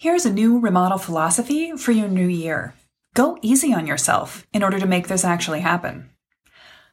[0.00, 2.72] Here's a new remodel philosophy for your new year.
[3.14, 6.08] Go easy on yourself in order to make this actually happen.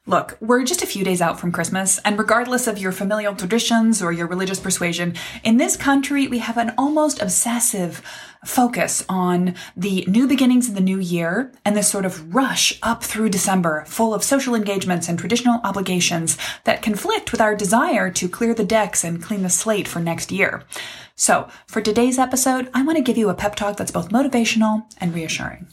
[0.08, 4.00] Look, we're just a few days out from Christmas, and regardless of your familial traditions
[4.00, 8.00] or your religious persuasion, in this country we have an almost obsessive
[8.44, 13.02] focus on the new beginnings of the new year and this sort of rush up
[13.02, 18.28] through December, full of social engagements and traditional obligations that conflict with our desire to
[18.28, 20.62] clear the decks and clean the slate for next year.
[21.16, 24.84] So, for today's episode, I want to give you a pep talk that's both motivational
[25.00, 25.66] and reassuring.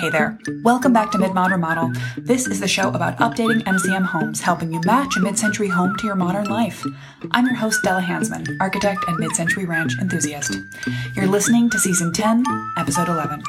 [0.00, 0.36] Hey there.
[0.64, 1.92] Welcome back to Mid-Mod Remodel.
[2.16, 6.06] This is the show about updating MCM homes, helping you match a mid-century home to
[6.06, 6.84] your modern life.
[7.30, 10.56] I'm your host, Della Hansman, architect and mid-century ranch enthusiast.
[11.14, 12.42] You're listening to season 10,
[12.76, 13.40] episode 11.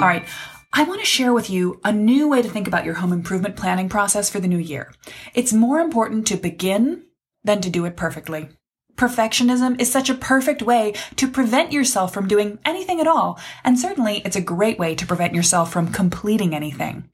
[0.00, 0.26] All right.
[0.72, 3.56] I want to share with you a new way to think about your home improvement
[3.56, 4.92] planning process for the new year.
[5.34, 7.04] It's more important to begin
[7.44, 8.48] than to do it perfectly.
[8.96, 13.38] Perfectionism is such a perfect way to prevent yourself from doing anything at all.
[13.64, 17.08] And certainly it's a great way to prevent yourself from completing anything.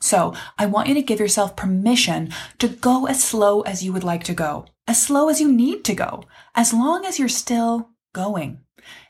[0.00, 4.04] So I want you to give yourself permission to go as slow as you would
[4.04, 6.24] like to go, as slow as you need to go,
[6.54, 8.60] as long as you're still going.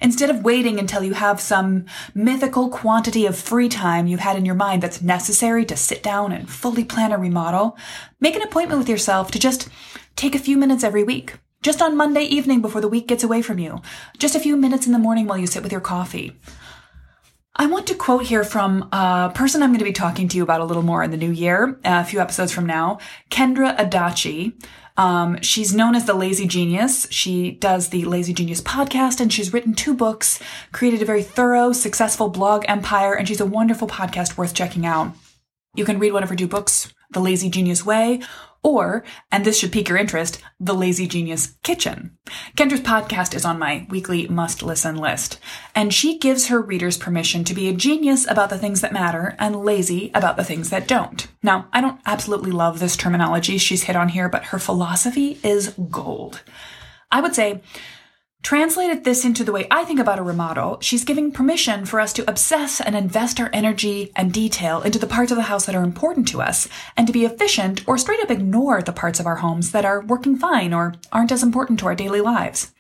[0.03, 4.45] Instead of waiting until you have some mythical quantity of free time you've had in
[4.45, 7.77] your mind that's necessary to sit down and fully plan a remodel,
[8.21, 9.71] make an appointment with yourself to just
[10.15, 13.41] take a few minutes every week just on Monday evening before the week gets away
[13.41, 13.81] from you.
[14.19, 16.37] Just a few minutes in the morning while you sit with your coffee.
[17.55, 20.43] I want to quote here from a person I'm going to be talking to you
[20.43, 22.99] about a little more in the new year, a few episodes from now,
[23.31, 24.55] Kendra Adachi.
[24.97, 27.07] Um, she's known as the Lazy Genius.
[27.11, 30.41] She does the Lazy Genius podcast and she's written two books,
[30.73, 35.13] created a very thorough, successful blog empire, and she's a wonderful podcast worth checking out.
[35.75, 38.21] You can read one of her two books, The Lazy Genius Way,
[38.63, 42.17] or, and this should pique your interest, The Lazy Genius Kitchen.
[42.57, 45.39] Kendra's podcast is on my weekly must listen list,
[45.75, 49.35] and she gives her readers permission to be a genius about the things that matter
[49.39, 51.27] and lazy about the things that don't.
[51.43, 55.75] Now, I don't absolutely love this terminology she's hit on here, but her philosophy is
[55.91, 56.43] gold.
[57.11, 57.63] I would say
[58.43, 62.13] Translated this into the way I think about a remodel, she's giving permission for us
[62.15, 65.77] to obsess and invest our energy and detail into the parts of the house that
[65.77, 69.27] are important to us, and to be efficient or straight up ignore the parts of
[69.27, 72.73] our homes that are working fine or aren't as important to our daily lives.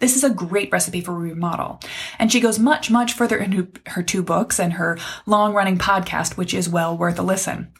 [0.00, 1.80] This is a great recipe for a remodel.
[2.18, 6.36] And she goes much, much further into her two books and her long running podcast,
[6.36, 7.72] which is well worth a listen.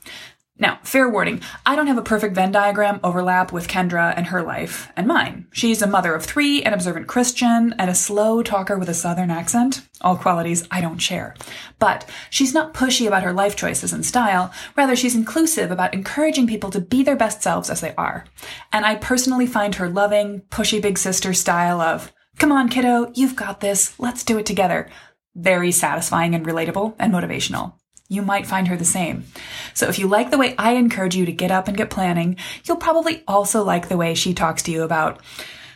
[0.57, 4.41] Now, fair warning, I don't have a perfect Venn diagram overlap with Kendra and her
[4.41, 5.49] life and mine.
[5.51, 9.33] She's a mother of three, an observant Christian, and a slow talker with a southern
[9.33, 9.89] accent.
[10.01, 11.35] All qualities I don't share.
[11.81, 14.53] But she's not pushy about her life choices and style.
[14.77, 18.25] Rather, she's inclusive about encouraging people to be their best selves as they are.
[18.73, 23.35] And I personally find her loving, pushy big sister style of, come on, kiddo, you've
[23.35, 24.89] got this, let's do it together,
[25.35, 27.75] very satisfying and relatable and motivational
[28.09, 29.25] you might find her the same.
[29.73, 32.37] So if you like the way I encourage you to get up and get planning,
[32.65, 35.21] you'll probably also like the way she talks to you about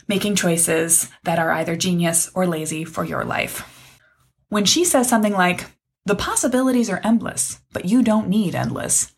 [0.06, 3.74] making choices that are either genius or lazy for your life.
[4.48, 5.66] When she says something like,
[6.06, 9.12] the possibilities are endless, but you don't need endless,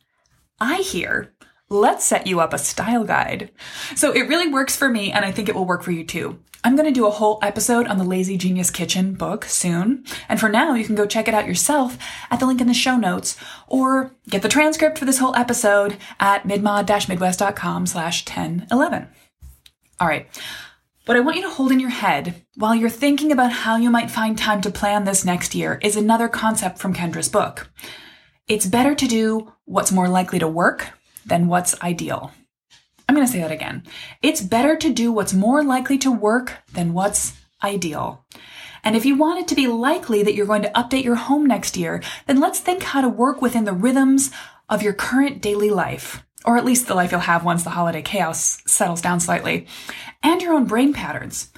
[0.60, 1.32] I hear,
[1.68, 3.52] let's set you up a style guide.
[3.94, 6.40] So it really works for me, and I think it will work for you too.
[6.62, 10.04] I'm going to do a whole episode on the Lazy Genius Kitchen book soon.
[10.28, 11.96] And for now, you can go check it out yourself
[12.30, 15.96] at the link in the show notes or get the transcript for this whole episode
[16.18, 19.08] at midmod-midwest.com slash 1011.
[20.00, 20.26] All right.
[21.06, 23.90] What I want you to hold in your head while you're thinking about how you
[23.90, 27.70] might find time to plan this next year is another concept from Kendra's book.
[28.46, 30.90] It's better to do what's more likely to work
[31.24, 32.32] than what's ideal.
[33.10, 33.82] I'm going to say that again.
[34.22, 38.24] It's better to do what's more likely to work than what's ideal.
[38.84, 41.44] And if you want it to be likely that you're going to update your home
[41.44, 44.30] next year, then let's think how to work within the rhythms
[44.68, 48.00] of your current daily life, or at least the life you'll have once the holiday
[48.00, 49.66] chaos settles down slightly,
[50.22, 51.50] and your own brain patterns.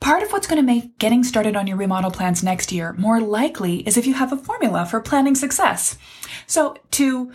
[0.00, 3.20] Part of what's going to make getting started on your remodel plans next year more
[3.20, 5.96] likely is if you have a formula for planning success.
[6.48, 7.30] So to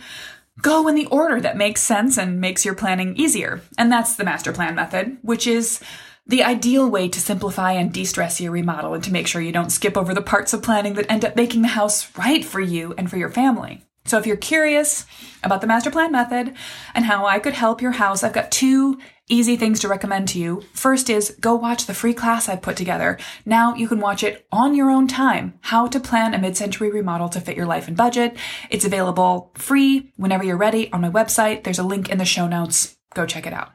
[0.60, 3.62] go in the order that makes sense and makes your planning easier.
[3.78, 5.80] And that's the master plan method, which is
[6.26, 9.72] the ideal way to simplify and de-stress your remodel and to make sure you don't
[9.72, 12.94] skip over the parts of planning that end up making the house right for you
[12.96, 13.82] and for your family.
[14.04, 15.06] So if you're curious
[15.42, 16.54] about the master plan method
[16.94, 20.38] and how I could help your house, I've got two easy things to recommend to
[20.38, 20.62] you.
[20.74, 23.18] First is go watch the free class I've put together.
[23.46, 25.54] Now you can watch it on your own time.
[25.62, 28.36] How to plan a mid-century remodel to fit your life and budget.
[28.68, 31.64] It's available free whenever you're ready on my website.
[31.64, 32.98] There's a link in the show notes.
[33.14, 33.70] Go check it out.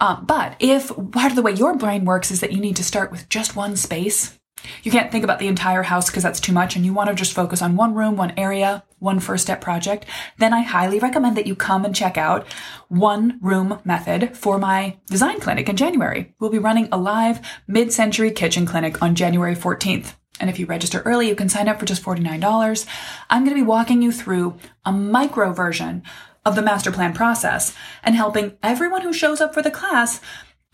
[0.00, 2.84] Um, but if part of the way your brain works is that you need to
[2.84, 4.38] start with just one space,
[4.82, 7.14] you can't think about the entire house because that's too much and you want to
[7.14, 10.06] just focus on one room, one area, one first step project,
[10.38, 12.46] then I highly recommend that you come and check out
[12.88, 16.34] one room method for my design clinic in January.
[16.38, 20.14] We'll be running a live mid-century kitchen clinic on January 14th.
[20.40, 22.86] And if you register early, you can sign up for just $49.
[23.30, 26.02] I'm going to be walking you through a micro version
[26.44, 30.20] of the master plan process and helping everyone who shows up for the class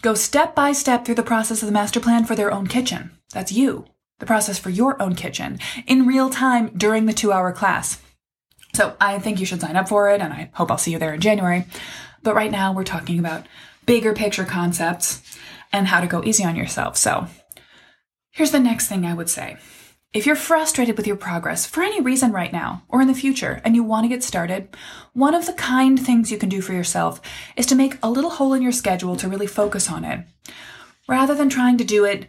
[0.01, 3.18] go step by step through the process of the master plan for their own kitchen.
[3.33, 3.87] That's you.
[4.19, 8.01] The process for your own kitchen in real time during the two hour class.
[8.75, 10.99] So I think you should sign up for it and I hope I'll see you
[10.99, 11.67] there in January.
[12.23, 13.47] But right now we're talking about
[13.87, 15.23] bigger picture concepts
[15.73, 16.97] and how to go easy on yourself.
[16.97, 17.27] So
[18.31, 19.57] here's the next thing I would say.
[20.15, 23.61] If you're frustrated with your progress for any reason right now or in the future
[23.63, 24.75] and you want to get started,
[25.13, 27.21] one of the kind things you can do for yourself
[27.57, 30.25] is to make a little hole in your schedule to really focus on it.
[31.09, 32.29] Rather than trying to do it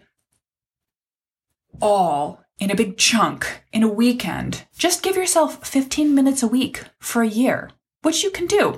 [1.81, 6.83] all in a big chunk in a weekend, just give yourself 15 minutes a week
[6.99, 7.71] for a year,
[8.01, 8.77] which you can do.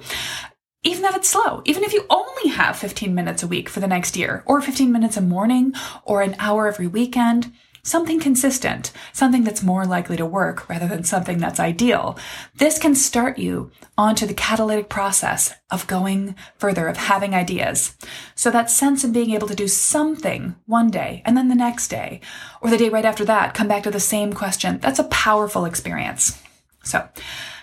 [0.84, 3.88] Even if it's slow, even if you only have 15 minutes a week for the
[3.88, 7.52] next year, or 15 minutes a morning, or an hour every weekend,
[7.84, 12.18] something consistent, something that's more likely to work rather than something that's ideal.
[12.56, 17.96] This can start you onto the catalytic process of going further, of having ideas.
[18.36, 21.88] So that sense of being able to do something one day and then the next
[21.88, 22.22] day,
[22.62, 24.80] or the day right after that, come back to the same question.
[24.80, 26.42] That's a powerful experience.
[26.84, 27.08] So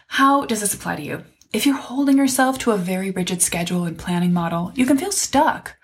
[0.09, 1.25] how does this apply to you?
[1.53, 5.12] If you're holding yourself to a very rigid schedule and planning model, you can feel
[5.12, 5.76] stuck.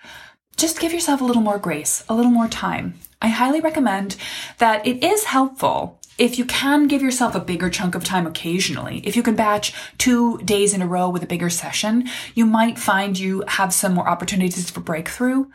[0.57, 2.95] Just give yourself a little more grace, a little more time.
[3.25, 4.17] I highly recommend
[4.59, 8.99] that it is helpful if you can give yourself a bigger chunk of time occasionally,
[8.99, 12.79] if you can batch two days in a row with a bigger session, you might
[12.79, 15.47] find you have some more opportunities for breakthrough.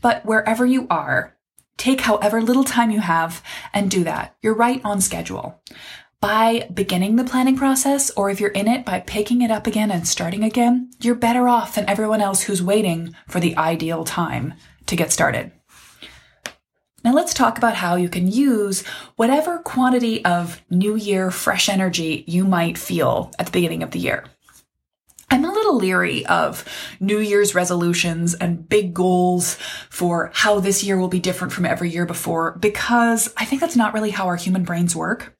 [0.00, 1.36] But wherever you are,
[1.76, 3.42] take however little time you have
[3.74, 4.34] and do that.
[4.40, 5.60] You're right on schedule.
[6.22, 9.90] By beginning the planning process, or if you're in it by picking it up again
[9.90, 14.54] and starting again, you're better off than everyone else who's waiting for the ideal time
[14.86, 15.52] to get started.
[17.08, 22.22] Now let's talk about how you can use whatever quantity of new year fresh energy
[22.26, 24.26] you might feel at the beginning of the year.
[25.30, 26.66] I'm a little leery of
[27.00, 29.54] New Year's resolutions and big goals
[29.88, 33.74] for how this year will be different from every year before because I think that's
[33.74, 35.34] not really how our human brains work.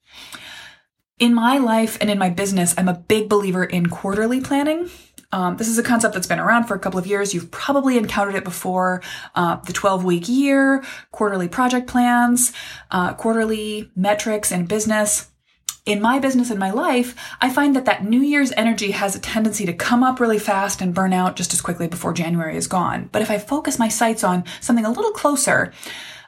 [1.19, 4.89] In my life and in my business, I'm a big believer in quarterly planning.
[5.31, 7.33] Um, this is a concept that's been around for a couple of years.
[7.33, 9.01] You've probably encountered it before.
[9.35, 12.51] Uh, the 12 week year, quarterly project plans,
[12.91, 15.29] uh, quarterly metrics in business.
[15.85, 19.19] In my business and my life, I find that that New Year's energy has a
[19.19, 22.67] tendency to come up really fast and burn out just as quickly before January is
[22.67, 23.09] gone.
[23.11, 25.73] But if I focus my sights on something a little closer,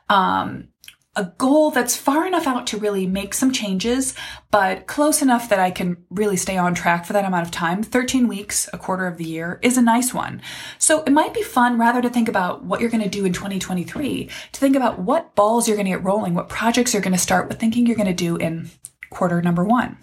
[0.09, 0.69] um,
[1.17, 4.15] a goal that's far enough out to really make some changes,
[4.49, 7.83] but close enough that I can really stay on track for that amount of time.
[7.83, 10.41] 13 weeks, a quarter of the year is a nice one.
[10.79, 13.33] So it might be fun rather to think about what you're going to do in
[13.33, 17.11] 2023, to think about what balls you're going to get rolling, what projects you're going
[17.11, 18.69] to start with thinking you're going to do in
[19.09, 19.97] quarter number one.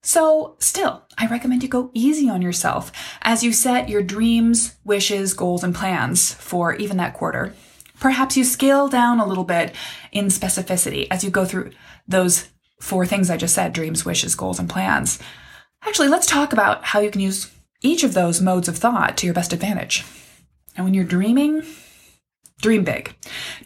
[0.00, 5.34] So, still, I recommend you go easy on yourself as you set your dreams, wishes,
[5.34, 7.52] goals, and plans for even that quarter.
[8.00, 9.74] Perhaps you scale down a little bit
[10.12, 11.70] in specificity as you go through
[12.06, 12.48] those
[12.80, 15.18] four things I just said dreams, wishes, goals, and plans.
[15.82, 19.26] Actually, let's talk about how you can use each of those modes of thought to
[19.26, 20.04] your best advantage.
[20.76, 21.62] And when you're dreaming,
[22.60, 23.14] dream big.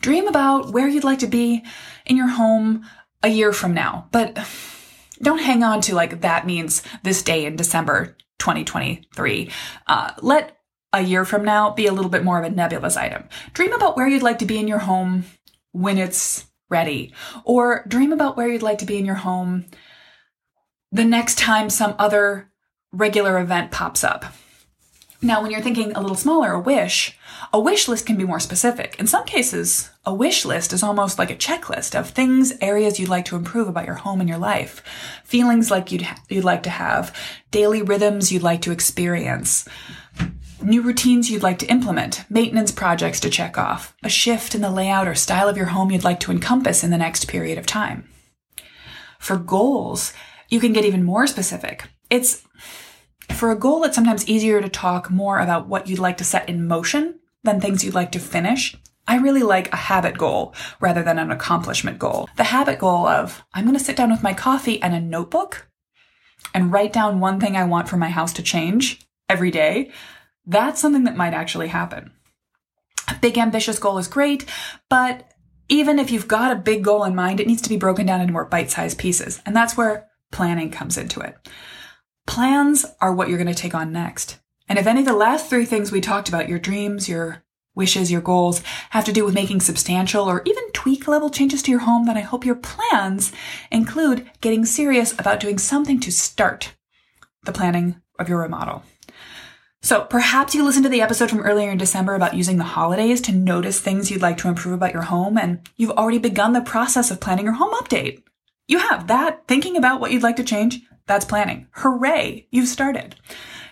[0.00, 1.62] Dream about where you'd like to be
[2.06, 2.84] in your home
[3.22, 4.38] a year from now, but
[5.20, 9.50] don't hang on to like that means this day in December 2023.
[9.86, 10.56] Uh, let
[10.92, 13.24] a year from now be a little bit more of a nebulous item.
[13.52, 15.24] Dream about where you'd like to be in your home
[15.72, 17.12] when it's ready,
[17.44, 19.66] or dream about where you'd like to be in your home
[20.90, 22.50] the next time some other
[22.92, 24.26] regular event pops up.
[25.24, 27.16] Now, when you're thinking a little smaller, a wish,
[27.52, 28.96] a wish list can be more specific.
[28.98, 33.08] In some cases, a wish list is almost like a checklist of things, areas you'd
[33.08, 34.82] like to improve about your home and your life,
[35.24, 37.16] feelings like you'd, ha- you'd like to have,
[37.52, 39.66] daily rhythms you'd like to experience,
[40.64, 44.70] new routines you'd like to implement, maintenance projects to check off, a shift in the
[44.70, 47.66] layout or style of your home you'd like to encompass in the next period of
[47.66, 48.08] time.
[49.18, 50.12] For goals,
[50.48, 51.84] you can get even more specific.
[52.10, 52.42] It's
[53.30, 56.48] for a goal, it's sometimes easier to talk more about what you'd like to set
[56.48, 58.76] in motion than things you'd like to finish.
[59.06, 62.28] I really like a habit goal rather than an accomplishment goal.
[62.36, 65.68] The habit goal of, I'm going to sit down with my coffee and a notebook
[66.54, 69.90] and write down one thing I want for my house to change every day
[70.46, 72.12] that's something that might actually happen.
[73.08, 74.44] A big ambitious goal is great,
[74.88, 75.28] but
[75.68, 78.20] Even if you've got a big goal in mind, it needs to be broken down
[78.20, 79.40] into more bite sized pieces.
[79.46, 81.34] And that's where planning comes into it.
[82.26, 84.38] Plans are what you're going to take on next.
[84.68, 87.42] And if any of the last three things we talked about, your dreams, your
[87.74, 91.70] wishes, your goals, have to do with making substantial or even tweak level changes to
[91.70, 93.32] your home, then I hope your plans
[93.70, 96.74] include getting serious about doing something to start
[97.44, 98.82] the planning of your remodel.
[99.84, 103.20] So perhaps you listened to the episode from earlier in December about using the holidays
[103.22, 106.60] to notice things you'd like to improve about your home, and you've already begun the
[106.60, 108.22] process of planning your home update.
[108.68, 111.66] You have that, thinking about what you'd like to change, that's planning.
[111.72, 113.16] Hooray, you've started.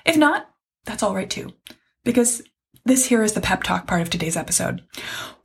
[0.04, 0.50] If not,
[0.84, 1.52] that's all right too,
[2.04, 2.42] because
[2.84, 4.82] this here is the pep talk part of today's episode.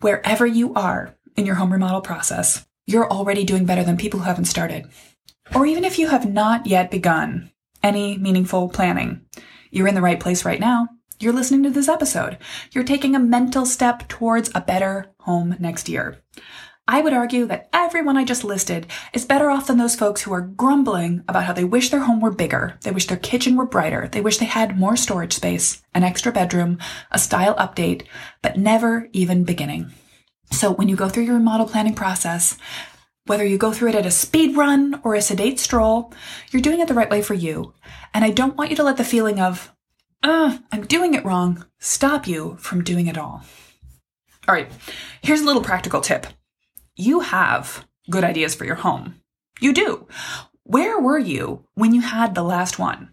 [0.02, 4.26] Wherever you are in your home remodel process, you're already doing better than people who
[4.26, 4.90] haven't started.
[5.54, 7.52] Or even if you have not yet begun
[7.84, 9.22] any meaningful planning,
[9.76, 10.88] you're in the right place right now.
[11.20, 12.38] You're listening to this episode.
[12.72, 16.24] You're taking a mental step towards a better home next year.
[16.88, 20.32] I would argue that everyone I just listed is better off than those folks who
[20.32, 23.66] are grumbling about how they wish their home were bigger, they wish their kitchen were
[23.66, 26.78] brighter, they wish they had more storage space, an extra bedroom,
[27.12, 28.04] a style update,
[28.42, 29.92] but never even beginning.
[30.52, 32.58] So when you go through your remodel planning process,
[33.26, 36.14] whether you go through it at a speed run or a sedate stroll,
[36.52, 37.74] you're doing it the right way for you.
[38.14, 39.74] And I don't want you to let the feeling of,
[40.22, 43.44] uh, I'm doing it wrong, stop you from doing it all.
[44.48, 44.72] All right,
[45.22, 46.28] here's a little practical tip.
[46.96, 49.22] You have good ideas for your home.
[49.60, 50.08] You do.
[50.64, 53.10] Where were you when you had the last one?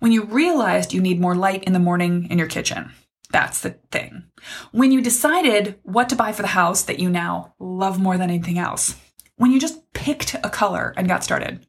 [0.00, 2.92] When you realized you need more light in the morning in your kitchen?
[3.30, 4.24] That's the thing.
[4.72, 8.30] When you decided what to buy for the house that you now love more than
[8.30, 8.96] anything else?
[9.36, 11.66] When you just picked a color and got started.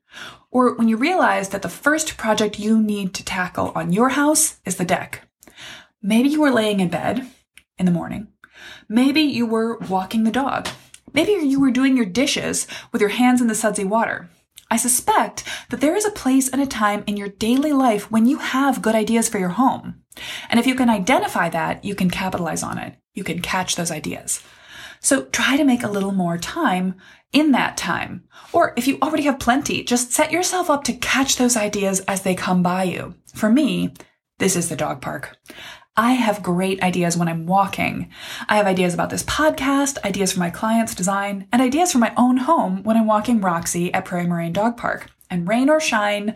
[0.52, 4.58] Or when you realized that the first project you need to tackle on your house
[4.66, 5.28] is the deck.
[6.02, 7.28] Maybe you were laying in bed
[7.78, 8.28] in the morning.
[8.88, 10.68] Maybe you were walking the dog.
[11.14, 14.30] Maybe you were doing your dishes with your hands in the sudsy water.
[14.70, 18.26] I suspect that there is a place and a time in your daily life when
[18.26, 20.02] you have good ideas for your home.
[20.50, 22.96] And if you can identify that, you can capitalize on it.
[23.14, 24.44] You can catch those ideas.
[25.06, 26.96] So try to make a little more time
[27.32, 28.24] in that time.
[28.54, 32.24] Or if you already have plenty, just set yourself up to catch those ideas as
[32.24, 33.14] they come by you.
[33.36, 33.94] For me,
[34.40, 35.38] this is the dog park.
[35.96, 38.10] I have great ideas when I'm walking.
[38.50, 42.12] I have ideas about this podcast, ideas for my client's design, and ideas for my
[42.18, 45.12] own home when I'm walking Roxy at Prairie Moraine Dog Park.
[45.30, 46.34] And rain or shine,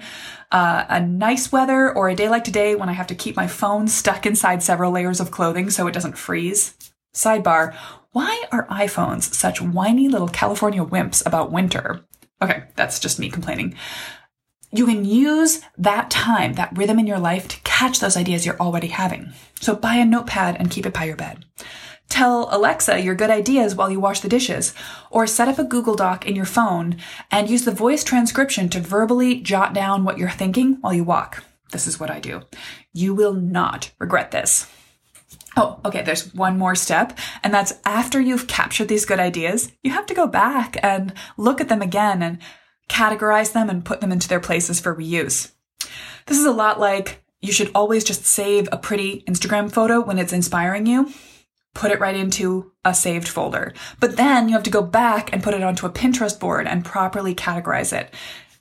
[0.51, 3.47] uh, a nice weather, or a day like today when I have to keep my
[3.47, 6.75] phone stuck inside several layers of clothing so it doesn't freeze.
[7.13, 7.75] Sidebar,
[8.11, 12.05] why are iPhones such whiny little California wimps about winter?
[12.41, 13.75] Okay, that's just me complaining.
[14.71, 18.59] You can use that time, that rhythm in your life to catch those ideas you're
[18.59, 19.33] already having.
[19.59, 21.45] So buy a notepad and keep it by your bed.
[22.07, 24.73] Tell Alexa your good ideas while you wash the dishes,
[25.11, 26.97] or set up a Google Doc in your phone
[27.29, 31.43] and use the voice transcription to verbally jot down what you're thinking while you walk.
[31.71, 32.41] This is what I do.
[32.93, 34.67] You will not regret this.
[35.61, 39.91] Oh, okay, there's one more step, and that's after you've captured these good ideas, you
[39.91, 42.37] have to go back and look at them again and
[42.87, 45.51] categorize them and put them into their places for reuse.
[46.27, 50.17] This is a lot like you should always just save a pretty Instagram photo when
[50.17, 51.11] it's inspiring you.
[51.75, 53.73] Put it right into a saved folder.
[53.99, 56.85] But then you have to go back and put it onto a Pinterest board and
[56.85, 58.13] properly categorize it.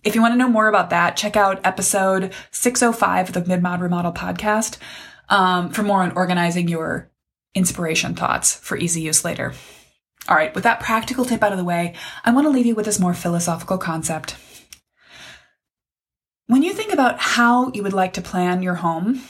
[0.02, 3.62] If you want to know more about that, check out episode 605 of the Mid
[3.62, 4.78] Mod Remodel podcast
[5.28, 7.10] um, for more on organizing your
[7.54, 9.52] inspiration thoughts for easy use later.
[10.28, 11.94] All right, with that practical tip out of the way,
[12.24, 14.36] I want to leave you with this more philosophical concept.
[16.46, 19.22] When you think about how you would like to plan your home,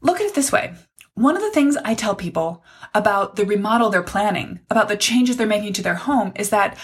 [0.00, 0.74] look at it this way.
[1.14, 2.62] One of the things I tell people
[2.94, 6.78] about the remodel they're planning, about the changes they're making to their home, is that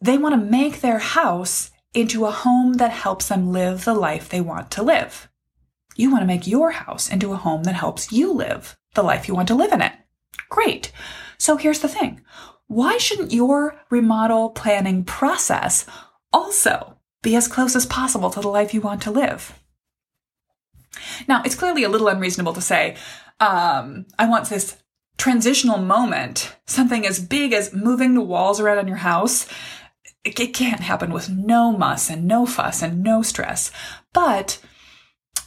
[0.00, 4.28] they want to make their house into a home that helps them live the life
[4.28, 5.28] they want to live.
[5.96, 9.28] You want to make your house into a home that helps you live the life
[9.28, 9.92] you want to live in it.
[10.48, 10.92] Great.
[11.38, 12.20] So here's the thing.
[12.66, 15.86] Why shouldn't your remodel planning process
[16.32, 19.58] also be as close as possible to the life you want to live?
[21.28, 22.96] Now, it's clearly a little unreasonable to say,
[23.40, 24.76] um, I want this
[25.18, 29.46] transitional moment, something as big as moving the walls around in your house.
[30.24, 33.70] It can't happen with no muss and no fuss and no stress.
[34.12, 34.58] But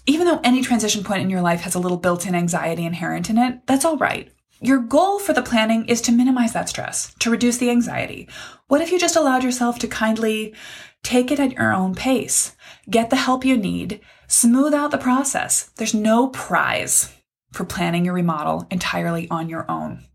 [0.09, 3.29] even though any transition point in your life has a little built in anxiety inherent
[3.29, 4.31] in it, that's all right.
[4.59, 8.27] Your goal for the planning is to minimize that stress, to reduce the anxiety.
[8.67, 10.55] What if you just allowed yourself to kindly
[11.03, 12.55] take it at your own pace,
[12.89, 15.69] get the help you need, smooth out the process?
[15.77, 17.15] There's no prize
[17.51, 20.05] for planning your remodel entirely on your own.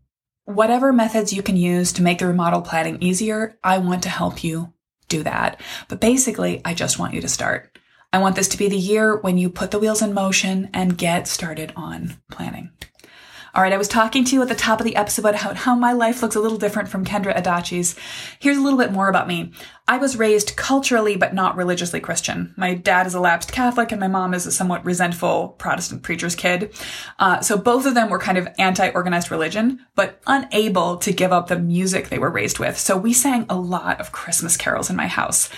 [0.45, 4.43] whatever methods you can use to make the remodel planning easier, I want to help
[4.43, 4.73] you
[5.07, 5.59] do that.
[5.87, 7.77] But basically, I just want you to start.
[8.15, 10.97] I want this to be the year when you put the wheels in motion and
[10.97, 12.69] get started on planning.
[13.53, 15.75] All right, I was talking to you at the top of the episode about how
[15.75, 17.93] my life looks a little different from Kendra Adachi's.
[18.39, 19.51] Here's a little bit more about me.
[19.85, 22.53] I was raised culturally but not religiously Christian.
[22.55, 26.35] My dad is a lapsed Catholic and my mom is a somewhat resentful Protestant preacher's
[26.35, 26.73] kid.
[27.19, 31.47] Uh, so both of them were kind of anti-organized religion, but unable to give up
[31.47, 32.77] the music they were raised with.
[32.77, 35.49] So we sang a lot of Christmas carols in my house.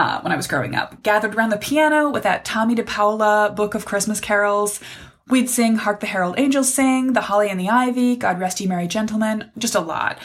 [0.00, 3.74] Uh, when I was growing up, gathered around the piano with that Tomie dePaola book
[3.74, 4.80] of Christmas carols,
[5.28, 8.66] We'd sing Hark the Herald Angels Sing, The Holly and the Ivy, God Rest Ye
[8.66, 10.18] Merry Gentlemen, just a lot.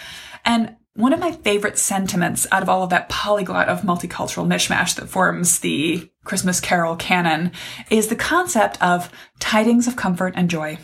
[0.46, 4.96] And one of my favorite sentiments out of all of that polyglot of multicultural mishmash
[4.96, 7.51] that forms the Christmas Carol canon
[7.89, 10.77] is the concept of tidings of comfort and joy.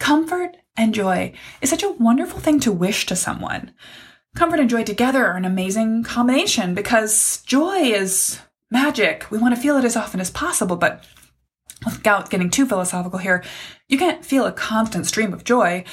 [0.00, 3.70] Comfort and joy is such a wonderful thing to wish to someone.
[4.36, 8.38] Comfort and joy together are an amazing combination because joy is
[8.70, 9.24] magic.
[9.30, 11.06] We want to feel it as often as possible, but
[11.86, 13.42] without getting too philosophical here,
[13.88, 15.84] you can't feel a constant stream of joy.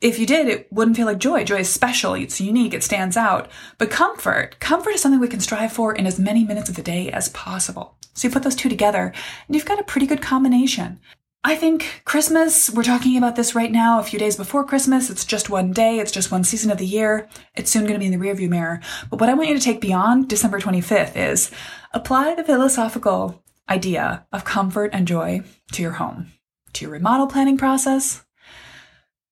[0.00, 1.42] If you did, it wouldn't feel like joy.
[1.42, 3.50] Joy is special, it's unique, it stands out.
[3.78, 6.82] But comfort, comfort is something we can strive for in as many minutes of the
[6.82, 7.96] day as possible.
[8.14, 9.12] So you put those two together,
[9.48, 11.00] and you've got a pretty good combination.
[11.46, 15.10] I think Christmas, we're talking about this right now, a few days before Christmas.
[15.10, 17.28] It's just one day, it's just one season of the year.
[17.54, 18.80] It's soon going to be in the rearview mirror.
[19.08, 21.52] But what I want you to take beyond December 25th is
[21.92, 26.32] apply the philosophical idea of comfort and joy to your home,
[26.72, 28.25] to your remodel planning process.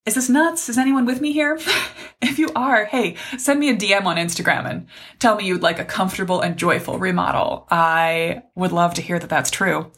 [0.06, 0.68] Is this nuts?
[0.68, 1.58] Is anyone with me here?
[2.20, 4.86] if you are, hey, send me a DM on Instagram and
[5.18, 7.66] tell me you'd like a comfortable and joyful remodel.
[7.70, 9.92] I would love to hear that that's true.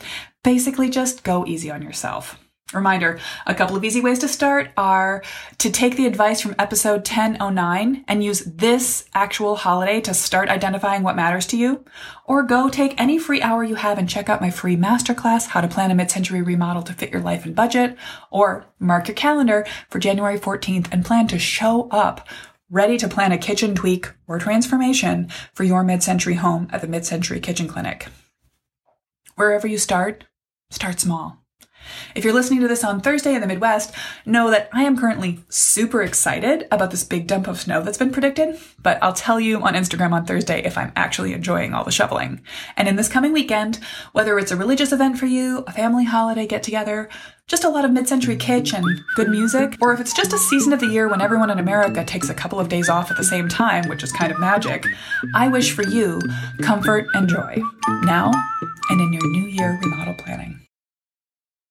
[0.44, 2.38] Basically, just go easy on yourself.
[2.76, 5.22] Reminder, a couple of easy ways to start are
[5.58, 11.02] to take the advice from episode 1009 and use this actual holiday to start identifying
[11.02, 11.84] what matters to you,
[12.24, 15.60] or go take any free hour you have and check out my free masterclass, How
[15.60, 17.96] to Plan a Mid-Century Remodel to Fit Your Life and Budget,
[18.30, 22.28] or mark your calendar for January 14th and plan to show up
[22.70, 27.40] ready to plan a kitchen tweak or transformation for your mid-century home at the Mid-Century
[27.40, 28.08] Kitchen Clinic.
[29.36, 30.24] Wherever you start,
[30.70, 31.45] start small.
[32.14, 33.94] If you're listening to this on Thursday in the Midwest,
[34.24, 38.12] know that I am currently super excited about this big dump of snow that's been
[38.12, 41.90] predicted, but I'll tell you on Instagram on Thursday if I'm actually enjoying all the
[41.90, 42.40] shoveling.
[42.76, 43.80] And in this coming weekend,
[44.12, 47.08] whether it's a religious event for you, a family holiday get together,
[47.48, 50.72] just a lot of mid-century kitsch and good music, or if it's just a season
[50.72, 53.24] of the year when everyone in America takes a couple of days off at the
[53.24, 54.84] same time, which is kind of magic,
[55.34, 56.20] I wish for you
[56.62, 57.62] comfort and joy
[58.02, 58.32] now
[58.90, 60.65] and in your new year remodel planning.